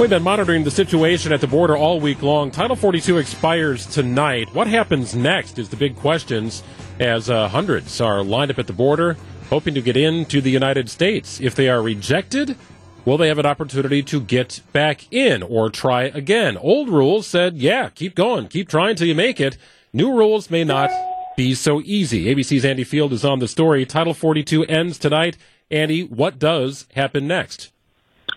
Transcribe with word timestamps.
We've 0.00 0.10
been 0.10 0.22
monitoring 0.22 0.64
the 0.64 0.70
situation 0.70 1.32
at 1.32 1.40
the 1.40 1.46
border 1.46 1.76
all 1.76 2.00
week 2.00 2.20
long. 2.20 2.50
Title 2.50 2.76
42 2.76 3.16
expires 3.18 3.86
tonight. 3.86 4.52
What 4.52 4.66
happens 4.66 5.14
next 5.14 5.58
is 5.58 5.68
the 5.68 5.76
big 5.76 5.96
questions 5.96 6.62
as 6.98 7.30
uh, 7.30 7.48
hundreds 7.48 8.00
are 8.00 8.22
lined 8.22 8.50
up 8.50 8.58
at 8.58 8.66
the 8.66 8.72
border 8.72 9.16
hoping 9.50 9.74
to 9.74 9.80
get 9.80 9.96
into 9.96 10.40
the 10.40 10.50
United 10.50 10.90
States. 10.90 11.40
If 11.40 11.54
they 11.54 11.68
are 11.68 11.80
rejected, 11.80 12.56
will 13.04 13.16
they 13.16 13.28
have 13.28 13.38
an 13.38 13.46
opportunity 13.46 14.02
to 14.02 14.20
get 14.20 14.60
back 14.72 15.12
in 15.12 15.42
or 15.42 15.70
try 15.70 16.04
again? 16.04 16.56
Old 16.56 16.88
rules 16.88 17.26
said, 17.26 17.56
yeah, 17.56 17.88
keep 17.88 18.14
going, 18.14 18.48
keep 18.48 18.68
trying 18.68 18.96
till 18.96 19.06
you 19.06 19.14
make 19.14 19.40
it. 19.40 19.56
New 19.92 20.12
rules 20.12 20.50
may 20.50 20.64
not 20.64 20.90
be 21.36 21.54
so 21.54 21.80
easy. 21.82 22.26
ABC's 22.34 22.64
Andy 22.64 22.84
Field 22.84 23.12
is 23.12 23.24
on 23.24 23.38
the 23.38 23.48
story. 23.48 23.86
Title 23.86 24.12
42 24.12 24.64
ends 24.64 24.98
tonight. 24.98 25.36
Andy, 25.70 26.02
what 26.02 26.38
does 26.38 26.86
happen 26.94 27.28
next? 27.28 27.70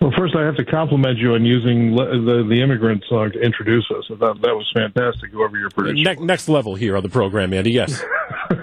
Well, 0.00 0.12
first, 0.16 0.36
I 0.36 0.44
have 0.44 0.56
to 0.56 0.64
compliment 0.64 1.18
you 1.18 1.34
on 1.34 1.44
using 1.44 1.94
le- 1.94 2.20
the 2.20 2.46
the 2.48 2.62
immigrant 2.62 3.04
song 3.08 3.32
to 3.32 3.40
introduce 3.40 3.90
us. 3.90 4.04
That 4.08 4.40
that 4.42 4.54
was 4.54 4.70
fantastic. 4.72 5.32
Whoever 5.32 5.58
your 5.58 5.70
producer. 5.70 6.14
Ne- 6.14 6.24
next 6.24 6.48
level 6.48 6.76
here 6.76 6.96
on 6.96 7.02
the 7.02 7.08
program, 7.08 7.52
Andy. 7.52 7.72
Yes. 7.72 8.00
uh, 8.50 8.60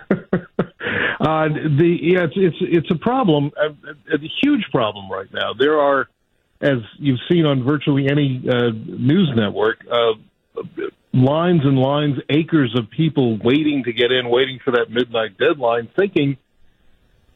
the 1.50 1.98
yeah, 2.02 2.24
it's 2.24 2.36
it's 2.38 2.58
it's 2.62 2.92
a 2.92 2.96
problem, 2.96 3.52
a, 3.58 4.16
a, 4.16 4.20
huge 4.42 4.66
problem 4.72 5.12
right 5.12 5.32
now. 5.34 5.52
There 5.54 5.78
are, 5.78 6.08
as 6.62 6.78
you've 7.00 7.20
seen 7.30 7.46
on 7.46 7.66
virtually 7.66 8.08
any 8.10 8.42
uh, 8.48 8.72
news 8.72 9.30
network, 9.36 9.86
uh, 9.92 10.14
lines 11.12 11.62
and 11.66 11.78
lines, 11.78 12.16
acres 12.30 12.74
of 12.78 12.90
people 12.90 13.38
waiting 13.44 13.84
to 13.84 13.92
get 13.92 14.14
in, 14.14 14.30
waiting 14.30 14.60
for 14.64 14.72
that 14.72 14.90
midnight 14.90 15.38
deadline, 15.38 15.90
thinking 15.98 16.38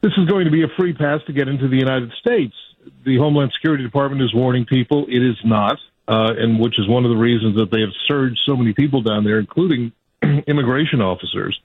this 0.01 0.13
is 0.17 0.25
going 0.29 0.45
to 0.45 0.51
be 0.51 0.63
a 0.63 0.69
free 0.77 0.93
pass 0.93 1.19
to 1.27 1.33
get 1.33 1.49
into 1.49 1.67
the 1.67 1.75
United 1.75 2.13
States 2.21 2.55
the 3.05 3.17
Homeland 3.17 3.51
Security 3.53 3.83
Department 3.83 4.21
is 4.21 4.33
warning 4.33 4.65
people 4.65 5.05
it 5.07 5.21
is 5.21 5.37
not, 5.43 5.79
uh, 6.07 6.33
and 6.37 6.59
which 6.59 6.79
is 6.79 6.87
one 6.87 7.05
of 7.05 7.11
the 7.11 7.17
reasons 7.17 7.55
that 7.57 7.71
they 7.71 7.81
have 7.81 7.93
surged 8.07 8.39
so 8.45 8.55
many 8.55 8.73
people 8.73 9.01
down 9.01 9.23
there, 9.23 9.39
including 9.39 9.91
immigration 10.47 11.01
officers 11.01 11.59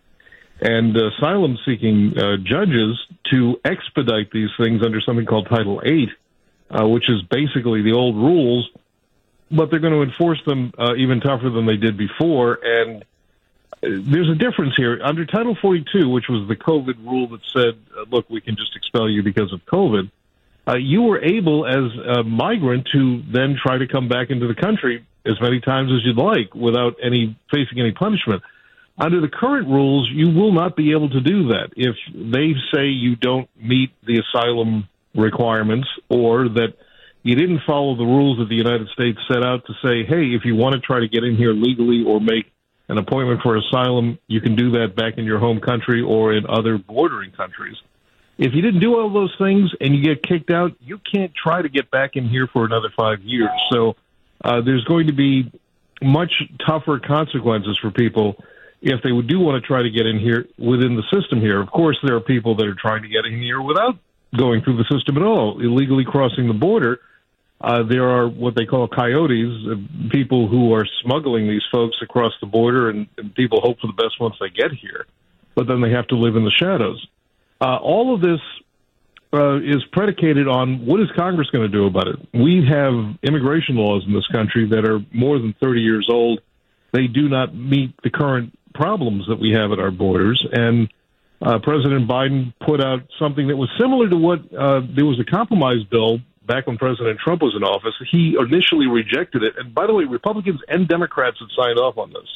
and 0.60 0.96
asylum 0.96 1.58
seeking 1.64 2.16
uh, 2.16 2.36
judges 2.36 2.98
to 3.30 3.60
expedite 3.64 4.30
these 4.30 4.50
things 4.58 4.82
under 4.84 5.00
something 5.00 5.26
called 5.26 5.48
Title 5.48 5.80
VIII, 5.80 6.10
uh, 6.70 6.86
which 6.86 7.08
is 7.08 7.22
basically 7.22 7.82
the 7.82 7.92
old 7.92 8.16
rules, 8.16 8.70
but 9.50 9.70
they're 9.70 9.80
going 9.80 9.92
to 9.92 10.02
enforce 10.02 10.42
them 10.46 10.72
uh, 10.78 10.94
even 10.96 11.20
tougher 11.20 11.50
than 11.50 11.66
they 11.66 11.76
did 11.76 11.96
before. 11.96 12.58
And 12.62 13.02
uh, 13.02 13.76
there's 13.82 14.28
a 14.28 14.34
difference 14.34 14.74
here. 14.76 15.00
Under 15.02 15.26
Title 15.26 15.56
42, 15.60 16.08
which 16.08 16.28
was 16.28 16.48
the 16.48 16.56
COVID 16.56 17.04
rule 17.04 17.28
that 17.28 17.40
said, 17.52 17.78
uh, 17.96 18.04
look, 18.10 18.30
we 18.30 18.40
can 18.40 18.56
just 18.56 18.76
expel 18.76 19.08
you 19.08 19.22
because 19.22 19.52
of 19.52 19.64
COVID 19.66 20.10
uh, 20.66 20.76
you 20.76 21.02
were 21.02 21.22
able 21.22 21.66
as 21.66 22.18
a 22.18 22.22
migrant 22.22 22.88
to 22.92 23.22
then 23.32 23.56
try 23.60 23.78
to 23.78 23.86
come 23.86 24.08
back 24.08 24.30
into 24.30 24.46
the 24.46 24.54
country 24.54 25.06
as 25.26 25.40
many 25.40 25.60
times 25.60 25.90
as 25.92 26.04
you'd 26.04 26.16
like 26.16 26.54
without 26.54 26.96
any 27.02 27.36
facing 27.50 27.80
any 27.80 27.92
punishment. 27.92 28.42
Under 28.96 29.20
the 29.20 29.28
current 29.28 29.68
rules, 29.68 30.08
you 30.12 30.30
will 30.30 30.52
not 30.52 30.76
be 30.76 30.92
able 30.92 31.10
to 31.10 31.20
do 31.20 31.48
that. 31.48 31.70
If 31.76 31.96
they 32.14 32.54
say 32.72 32.86
you 32.86 33.16
don't 33.16 33.48
meet 33.60 33.90
the 34.06 34.20
asylum 34.20 34.88
requirements 35.14 35.88
or 36.08 36.48
that 36.48 36.74
you 37.22 37.34
didn't 37.34 37.62
follow 37.66 37.96
the 37.96 38.04
rules 38.04 38.38
that 38.38 38.48
the 38.48 38.54
United 38.54 38.88
States 38.90 39.18
set 39.28 39.42
out 39.42 39.66
to 39.66 39.72
say, 39.82 40.04
hey, 40.06 40.34
if 40.34 40.44
you 40.44 40.54
want 40.54 40.74
to 40.74 40.80
try 40.80 41.00
to 41.00 41.08
get 41.08 41.24
in 41.24 41.36
here 41.36 41.52
legally 41.52 42.04
or 42.06 42.20
make 42.20 42.52
an 42.88 42.98
appointment 42.98 43.40
for 43.42 43.56
asylum, 43.56 44.18
you 44.28 44.40
can 44.40 44.54
do 44.54 44.70
that 44.72 44.94
back 44.94 45.14
in 45.16 45.24
your 45.24 45.38
home 45.38 45.60
country 45.60 46.02
or 46.02 46.34
in 46.34 46.44
other 46.46 46.78
bordering 46.78 47.32
countries. 47.32 47.76
If 48.36 48.52
you 48.54 48.62
didn't 48.62 48.80
do 48.80 48.98
all 48.98 49.12
those 49.12 49.34
things 49.38 49.70
and 49.80 49.94
you 49.94 50.02
get 50.02 50.22
kicked 50.22 50.50
out, 50.50 50.72
you 50.80 50.98
can't 50.98 51.32
try 51.34 51.62
to 51.62 51.68
get 51.68 51.90
back 51.90 52.16
in 52.16 52.28
here 52.28 52.48
for 52.52 52.64
another 52.64 52.88
five 52.96 53.22
years. 53.22 53.50
So 53.70 53.96
uh, 54.42 54.60
there's 54.60 54.84
going 54.84 55.06
to 55.06 55.12
be 55.12 55.52
much 56.02 56.32
tougher 56.66 56.98
consequences 56.98 57.78
for 57.80 57.90
people 57.90 58.36
if 58.82 59.02
they 59.02 59.10
do 59.26 59.40
want 59.40 59.62
to 59.62 59.66
try 59.66 59.82
to 59.82 59.90
get 59.90 60.06
in 60.06 60.18
here 60.18 60.46
within 60.58 60.96
the 60.96 61.04
system 61.12 61.40
here. 61.40 61.60
Of 61.60 61.70
course, 61.70 61.96
there 62.02 62.16
are 62.16 62.20
people 62.20 62.56
that 62.56 62.66
are 62.66 62.74
trying 62.74 63.02
to 63.02 63.08
get 63.08 63.24
in 63.24 63.38
here 63.40 63.62
without 63.62 63.96
going 64.36 64.62
through 64.62 64.76
the 64.76 64.84
system 64.92 65.16
at 65.16 65.22
all, 65.22 65.60
illegally 65.60 66.04
crossing 66.04 66.48
the 66.48 66.54
border. 66.54 67.00
Uh, 67.60 67.82
there 67.82 68.10
are 68.10 68.28
what 68.28 68.54
they 68.54 68.66
call 68.66 68.88
coyotes, 68.88 69.66
uh, 69.70 69.76
people 70.10 70.48
who 70.48 70.74
are 70.74 70.86
smuggling 71.02 71.48
these 71.48 71.62
folks 71.72 71.96
across 72.02 72.32
the 72.40 72.46
border, 72.46 72.90
and, 72.90 73.06
and 73.16 73.34
people 73.34 73.60
hope 73.62 73.80
for 73.80 73.86
the 73.86 73.94
best 73.94 74.20
once 74.20 74.34
they 74.38 74.50
get 74.50 74.72
here, 74.72 75.06
but 75.54 75.66
then 75.66 75.80
they 75.80 75.90
have 75.90 76.06
to 76.08 76.16
live 76.16 76.36
in 76.36 76.44
the 76.44 76.50
shadows. 76.50 77.06
Uh, 77.64 77.76
all 77.76 78.14
of 78.14 78.20
this 78.20 78.40
uh, 79.32 79.56
is 79.56 79.82
predicated 79.90 80.46
on 80.46 80.84
what 80.84 81.00
is 81.00 81.06
Congress 81.16 81.48
going 81.48 81.64
to 81.64 81.74
do 81.74 81.86
about 81.86 82.08
it. 82.08 82.16
We 82.34 82.62
have 82.68 82.92
immigration 83.22 83.76
laws 83.76 84.04
in 84.06 84.12
this 84.12 84.26
country 84.26 84.68
that 84.68 84.84
are 84.84 85.00
more 85.14 85.38
than 85.38 85.54
30 85.62 85.80
years 85.80 86.06
old. 86.10 86.40
They 86.92 87.06
do 87.06 87.26
not 87.30 87.54
meet 87.54 87.94
the 88.02 88.10
current 88.10 88.56
problems 88.74 89.24
that 89.28 89.40
we 89.40 89.52
have 89.52 89.72
at 89.72 89.78
our 89.78 89.90
borders. 89.90 90.46
And 90.52 90.92
uh, 91.40 91.58
President 91.62 92.06
Biden 92.06 92.52
put 92.66 92.82
out 92.82 93.00
something 93.18 93.48
that 93.48 93.56
was 93.56 93.70
similar 93.80 94.10
to 94.10 94.16
what 94.16 94.40
uh, 94.52 94.82
there 94.94 95.06
was 95.06 95.18
a 95.18 95.24
compromise 95.24 95.84
bill 95.90 96.18
back 96.46 96.66
when 96.66 96.76
President 96.76 97.18
Trump 97.18 97.40
was 97.40 97.54
in 97.56 97.64
office. 97.64 97.94
He 98.10 98.36
initially 98.38 98.88
rejected 98.88 99.42
it. 99.42 99.54
And 99.56 99.74
by 99.74 99.86
the 99.86 99.94
way, 99.94 100.04
Republicans 100.04 100.60
and 100.68 100.86
Democrats 100.86 101.38
had 101.40 101.48
signed 101.56 101.78
off 101.78 101.96
on 101.96 102.12
this. 102.12 102.28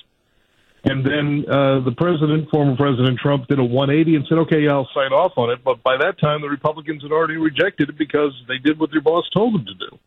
And 0.88 1.04
then 1.04 1.44
uh, 1.46 1.80
the 1.80 1.92
president, 1.92 2.48
former 2.50 2.74
President 2.74 3.18
Trump, 3.18 3.46
did 3.46 3.58
a 3.58 3.64
180 3.64 4.16
and 4.16 4.26
said, 4.26 4.38
okay, 4.38 4.66
I'll 4.68 4.88
sign 4.94 5.12
off 5.12 5.32
on 5.36 5.50
it. 5.50 5.62
But 5.62 5.82
by 5.82 5.98
that 5.98 6.18
time, 6.18 6.40
the 6.40 6.48
Republicans 6.48 7.02
had 7.02 7.12
already 7.12 7.36
rejected 7.36 7.90
it 7.90 7.98
because 7.98 8.32
they 8.48 8.56
did 8.56 8.78
what 8.78 8.90
their 8.90 9.02
boss 9.02 9.28
told 9.30 9.54
them 9.54 9.66
to 9.66 9.74
do. 9.74 9.98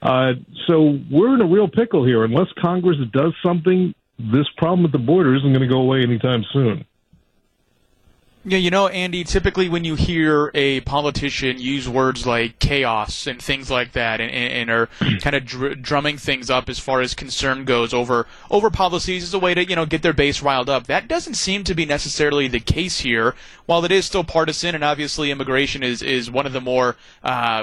Uh, 0.00 0.32
so 0.68 0.98
we're 1.10 1.34
in 1.34 1.40
a 1.40 1.46
real 1.46 1.68
pickle 1.68 2.04
here. 2.04 2.24
Unless 2.24 2.48
Congress 2.60 2.98
does 3.12 3.34
something, 3.44 3.94
this 4.18 4.46
problem 4.56 4.84
at 4.86 4.92
the 4.92 4.98
border 4.98 5.34
isn't 5.34 5.52
going 5.52 5.68
to 5.68 5.72
go 5.72 5.80
away 5.80 6.02
anytime 6.02 6.44
soon. 6.52 6.84
Yeah, 8.44 8.58
you 8.58 8.70
know, 8.70 8.88
Andy, 8.88 9.22
typically 9.22 9.68
when 9.68 9.84
you 9.84 9.94
hear 9.94 10.50
a 10.52 10.80
politician 10.80 11.60
use 11.60 11.88
words 11.88 12.26
like 12.26 12.58
chaos 12.58 13.28
and 13.28 13.40
things 13.40 13.70
like 13.70 13.92
that 13.92 14.20
and, 14.20 14.32
and, 14.32 14.52
and 14.52 14.70
are 14.70 14.86
kind 15.20 15.36
of 15.36 15.46
dr- 15.46 15.80
drumming 15.80 16.18
things 16.18 16.50
up 16.50 16.68
as 16.68 16.80
far 16.80 17.00
as 17.00 17.14
concern 17.14 17.64
goes 17.64 17.94
over 17.94 18.26
over 18.50 18.68
policies 18.68 19.22
as 19.22 19.32
a 19.32 19.38
way 19.38 19.54
to, 19.54 19.64
you 19.64 19.76
know, 19.76 19.86
get 19.86 20.02
their 20.02 20.12
base 20.12 20.42
riled 20.42 20.68
up. 20.68 20.88
That 20.88 21.06
doesn't 21.06 21.34
seem 21.34 21.62
to 21.64 21.74
be 21.74 21.86
necessarily 21.86 22.48
the 22.48 22.58
case 22.58 22.98
here. 22.98 23.36
While 23.66 23.84
it 23.84 23.92
is 23.92 24.06
still 24.06 24.24
partisan 24.24 24.74
and 24.74 24.82
obviously 24.82 25.30
immigration 25.30 25.84
is, 25.84 26.02
is 26.02 26.28
one 26.28 26.44
of 26.44 26.52
the 26.52 26.60
more 26.60 26.96
uh, 27.22 27.62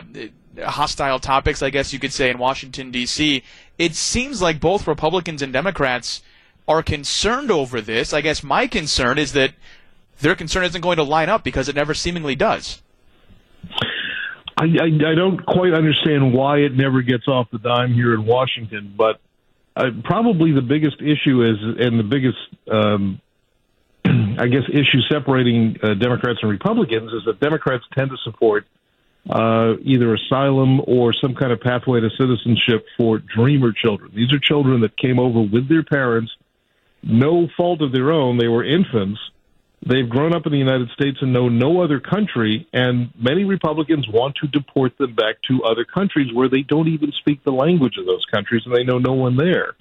hostile 0.64 1.20
topics, 1.20 1.62
I 1.62 1.72
guess 1.72 1.92
you 1.92 2.00
could 2.00 2.14
say, 2.14 2.30
in 2.30 2.38
Washington, 2.38 2.90
D.C., 2.90 3.44
it 3.78 3.96
seems 3.96 4.42
like 4.42 4.62
both 4.62 4.88
Republicans 4.88 5.42
and 5.42 5.52
Democrats 5.52 6.22
are 6.70 6.84
concerned 6.84 7.52
over 7.52 7.82
this. 7.82 8.14
I 8.14 8.22
guess 8.22 8.44
my 8.44 8.68
concern 8.68 9.18
is 9.18 9.34
that 9.34 9.54
their 10.20 10.36
concern 10.36 10.64
isn't 10.64 10.82
going 10.82 10.98
to 10.98 11.04
line 11.04 11.30
up 11.30 11.44
because 11.44 11.70
it 11.70 11.76
never 11.76 11.94
seemingly 11.94 12.36
does. 12.36 12.82
I, 14.58 14.66
I, 14.66 15.12
I 15.12 15.16
don't 15.16 15.46
quite 15.46 15.74
understand 15.74 16.34
why 16.34 16.58
it 16.58 16.76
never 16.76 17.02
gets 17.02 17.28
off 17.28 17.48
the 17.52 17.60
dime 17.60 17.94
here 17.94 18.14
in 18.14 18.26
Washington, 18.26 18.94
but 18.98 19.22
uh, 19.76 19.92
probably 20.04 20.52
the 20.52 20.62
biggest 20.62 21.02
issue 21.02 21.44
is, 21.44 21.58
and 21.80 21.98
the 21.98 22.04
biggest, 22.04 22.38
um, 22.70 23.22
I 24.06 24.48
guess, 24.48 24.64
issue 24.70 25.00
separating 25.10 25.78
uh, 25.82 25.94
Democrats 25.94 26.40
and 26.42 26.52
Republicans 26.52 27.14
is 27.14 27.24
that 27.26 27.40
Democrats 27.40 27.86
tend 27.94 28.10
to 28.10 28.18
support 28.24 28.66
uh, 29.30 29.76
either 29.84 30.14
asylum 30.14 30.82
or 30.88 31.14
some 31.14 31.36
kind 31.36 31.54
of 31.54 31.62
pathway 31.62 32.02
to 32.02 32.10
citizenship 32.18 32.86
for 32.98 33.20
dreamer 33.20 33.72
children. 33.72 34.12
These 34.14 34.34
are 34.34 34.40
children 34.40 34.82
that 34.82 34.98
came 34.98 35.20
over 35.20 35.42
with 35.42 35.70
their 35.70 35.84
parents, 35.84 36.32
no 37.04 37.48
fault 37.56 37.82
of 37.82 37.94
their 37.94 38.12
own. 38.12 38.38
They 38.38 38.48
were 38.50 38.66
infants 38.66 39.20
They've 39.86 40.10
grown 40.10 40.36
up 40.36 40.46
in 40.46 40.52
the 40.52 40.58
United 40.58 40.90
States 40.90 41.18
and 41.22 41.32
know 41.32 41.48
no 41.48 41.82
other 41.82 42.00
country, 42.00 42.68
and 42.74 43.12
many 43.18 43.46
Republicans 43.46 44.08
want 44.10 44.36
to 44.42 44.48
deport 44.48 44.98
them 44.98 45.16
back 45.16 45.38
to 45.48 45.64
other 45.64 45.86
countries 45.86 46.34
where 46.34 46.50
they 46.50 46.62
don't 46.62 46.90
even 46.90 47.14
speak 47.20 47.44
the 47.44 47.52
language 47.52 47.96
of 47.98 48.06
those 48.06 48.26
countries 48.32 48.64
and 48.66 48.76
they 48.76 48.84
know 48.84 48.98
no 48.98 49.14
one 49.14 49.38
there. 49.38 49.76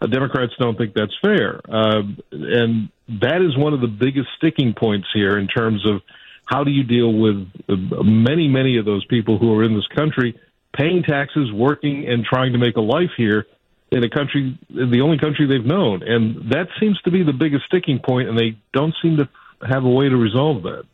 Uh, 0.00 0.06
Democrats 0.06 0.52
don't 0.58 0.76
think 0.76 0.92
that's 0.94 1.16
fair. 1.22 1.60
Uh, 1.68 2.02
and 2.32 2.88
that 3.20 3.40
is 3.40 3.56
one 3.56 3.74
of 3.74 3.80
the 3.80 3.86
biggest 3.86 4.28
sticking 4.36 4.74
points 4.74 5.06
here 5.14 5.38
in 5.38 5.46
terms 5.46 5.86
of 5.86 6.02
how 6.46 6.64
do 6.64 6.70
you 6.70 6.82
deal 6.82 7.12
with 7.12 7.46
uh, 7.68 8.02
many, 8.02 8.48
many 8.48 8.78
of 8.78 8.84
those 8.84 9.04
people 9.06 9.38
who 9.38 9.54
are 9.56 9.62
in 9.62 9.74
this 9.74 9.86
country 9.94 10.38
paying 10.76 11.02
taxes, 11.02 11.50
working, 11.52 12.06
and 12.08 12.24
trying 12.24 12.52
to 12.52 12.58
make 12.58 12.76
a 12.76 12.80
life 12.80 13.10
here 13.16 13.46
in 13.90 14.04
a 14.04 14.10
country, 14.10 14.58
the 14.68 15.00
only 15.02 15.18
country 15.18 15.46
they've 15.46 15.64
known. 15.64 16.02
And 16.02 16.50
that 16.52 16.68
seems 16.78 17.00
to 17.02 17.10
be 17.10 17.22
the 17.22 17.32
biggest 17.32 17.64
sticking 17.66 17.98
point, 17.98 18.28
and 18.28 18.38
they 18.38 18.58
don't 18.72 18.94
seem 19.02 19.16
to 19.16 19.28
have 19.66 19.84
a 19.84 19.88
way 19.88 20.08
to 20.08 20.16
resolve 20.16 20.62
that. 20.62 20.84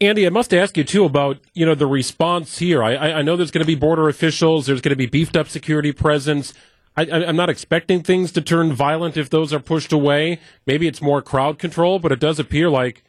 Andy, 0.00 0.26
I 0.26 0.30
must 0.30 0.54
ask 0.54 0.76
you 0.76 0.84
too 0.84 1.04
about 1.04 1.38
you 1.54 1.66
know 1.66 1.74
the 1.74 1.86
response 1.86 2.58
here. 2.58 2.82
I, 2.82 2.94
I 2.94 3.22
know 3.22 3.36
there's 3.36 3.50
going 3.50 3.64
to 3.64 3.66
be 3.66 3.74
border 3.74 4.08
officials. 4.08 4.66
There's 4.66 4.80
going 4.80 4.90
to 4.90 4.96
be 4.96 5.06
beefed 5.06 5.36
up 5.36 5.48
security 5.48 5.92
presence. 5.92 6.54
I, 6.96 7.04
am 7.04 7.36
not 7.36 7.48
expecting 7.48 8.02
things 8.02 8.32
to 8.32 8.40
turn 8.40 8.72
violent 8.72 9.16
if 9.16 9.30
those 9.30 9.52
are 9.52 9.60
pushed 9.60 9.92
away. 9.92 10.40
Maybe 10.66 10.88
it's 10.88 11.00
more 11.00 11.22
crowd 11.22 11.58
control, 11.58 12.00
but 12.00 12.10
it 12.10 12.18
does 12.18 12.40
appear 12.40 12.68
like 12.68 13.04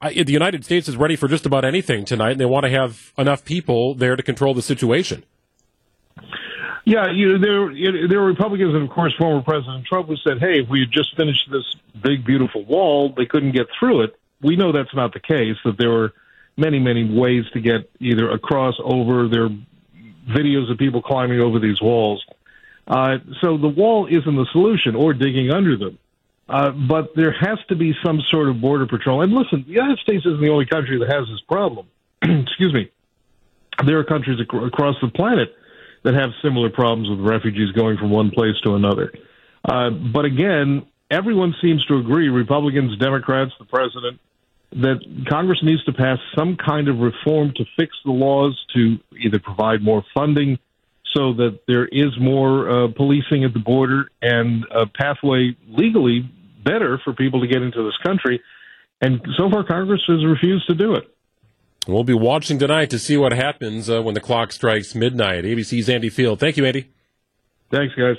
I, 0.00 0.12
the 0.12 0.32
United 0.32 0.64
States 0.64 0.88
is 0.88 0.96
ready 0.96 1.14
for 1.14 1.28
just 1.28 1.46
about 1.46 1.64
anything 1.64 2.04
tonight, 2.04 2.32
and 2.32 2.40
they 2.40 2.46
want 2.46 2.64
to 2.64 2.70
have 2.70 3.12
enough 3.16 3.44
people 3.44 3.94
there 3.94 4.16
to 4.16 4.22
control 4.22 4.54
the 4.54 4.62
situation. 4.62 5.24
Yeah, 6.88 7.10
you 7.12 7.36
know, 7.36 7.38
there 7.38 8.08
there 8.08 8.18
were 8.20 8.28
Republicans 8.28 8.72
and 8.72 8.82
of 8.82 8.88
course 8.88 9.14
former 9.18 9.42
President 9.42 9.84
Trump 9.84 10.08
who 10.08 10.16
said, 10.16 10.38
"Hey, 10.38 10.60
if 10.60 10.70
we 10.70 10.80
had 10.80 10.90
just 10.90 11.14
finished 11.16 11.46
this 11.50 11.76
big 12.02 12.24
beautiful 12.24 12.64
wall, 12.64 13.12
they 13.14 13.26
couldn't 13.26 13.50
get 13.52 13.66
through 13.78 14.04
it." 14.04 14.16
We 14.40 14.56
know 14.56 14.72
that's 14.72 14.94
not 14.94 15.12
the 15.12 15.20
case. 15.20 15.56
That 15.66 15.76
there 15.76 15.90
were 15.90 16.14
many 16.56 16.78
many 16.78 17.04
ways 17.04 17.44
to 17.52 17.60
get 17.60 17.90
either 18.00 18.30
across, 18.30 18.76
over. 18.82 19.28
There 19.28 19.44
are 19.44 19.56
videos 20.30 20.70
of 20.72 20.78
people 20.78 21.02
climbing 21.02 21.40
over 21.40 21.58
these 21.58 21.78
walls. 21.78 22.24
Uh, 22.86 23.18
so 23.42 23.58
the 23.58 23.68
wall 23.68 24.06
isn't 24.06 24.36
the 24.36 24.46
solution, 24.52 24.96
or 24.96 25.12
digging 25.12 25.50
under 25.50 25.76
them. 25.76 25.98
Uh, 26.48 26.70
but 26.70 27.14
there 27.14 27.32
has 27.32 27.58
to 27.68 27.76
be 27.76 27.94
some 28.02 28.22
sort 28.30 28.48
of 28.48 28.62
border 28.62 28.86
patrol. 28.86 29.20
And 29.20 29.34
listen, 29.34 29.62
the 29.66 29.74
United 29.74 29.98
States 29.98 30.24
isn't 30.24 30.40
the 30.40 30.48
only 30.48 30.64
country 30.64 30.98
that 31.00 31.12
has 31.12 31.28
this 31.28 31.42
problem. 31.42 31.86
Excuse 32.22 32.72
me. 32.72 32.90
There 33.84 33.98
are 33.98 34.04
countries 34.04 34.40
ac- 34.40 34.64
across 34.64 34.96
the 35.02 35.08
planet 35.08 35.54
that 36.04 36.14
have 36.14 36.30
similar 36.42 36.70
problems 36.70 37.08
with 37.08 37.20
refugees 37.20 37.72
going 37.72 37.96
from 37.96 38.10
one 38.10 38.30
place 38.30 38.54
to 38.64 38.74
another. 38.74 39.12
Uh, 39.64 39.90
but 39.90 40.24
again, 40.24 40.86
everyone 41.10 41.54
seems 41.60 41.84
to 41.86 41.96
agree, 41.96 42.28
Republicans, 42.28 42.96
Democrats, 42.98 43.52
the 43.58 43.64
president, 43.64 44.20
that 44.72 45.00
Congress 45.28 45.58
needs 45.62 45.82
to 45.84 45.92
pass 45.92 46.18
some 46.36 46.56
kind 46.56 46.88
of 46.88 46.98
reform 46.98 47.52
to 47.56 47.64
fix 47.76 47.96
the 48.04 48.10
laws 48.10 48.58
to 48.74 48.98
either 49.18 49.38
provide 49.38 49.82
more 49.82 50.04
funding 50.14 50.58
so 51.14 51.32
that 51.32 51.60
there 51.66 51.86
is 51.86 52.18
more 52.20 52.68
uh, 52.68 52.88
policing 52.94 53.44
at 53.44 53.54
the 53.54 53.60
border 53.60 54.10
and 54.20 54.64
a 54.70 54.86
pathway 54.86 55.56
legally 55.68 56.30
better 56.64 57.00
for 57.02 57.14
people 57.14 57.40
to 57.40 57.46
get 57.46 57.62
into 57.62 57.82
this 57.82 57.96
country. 58.04 58.42
And 59.00 59.20
so 59.36 59.48
far, 59.50 59.64
Congress 59.64 60.02
has 60.06 60.24
refused 60.24 60.68
to 60.68 60.74
do 60.74 60.94
it. 60.94 61.08
We'll 61.88 62.04
be 62.04 62.12
watching 62.14 62.58
tonight 62.58 62.90
to 62.90 62.98
see 62.98 63.16
what 63.16 63.32
happens 63.32 63.88
uh, 63.88 64.02
when 64.02 64.12
the 64.14 64.20
clock 64.20 64.52
strikes 64.52 64.94
midnight. 64.94 65.44
ABC's 65.44 65.88
Andy 65.88 66.10
Field. 66.10 66.38
Thank 66.38 66.58
you, 66.58 66.66
Andy. 66.66 66.90
Thanks, 67.70 67.94
guys. 67.94 68.16